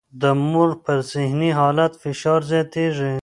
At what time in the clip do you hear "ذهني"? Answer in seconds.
1.11-1.49